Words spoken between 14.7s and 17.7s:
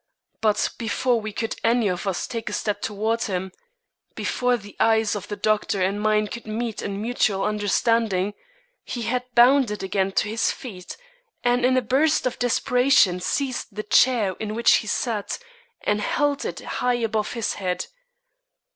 he sat, and held it high above his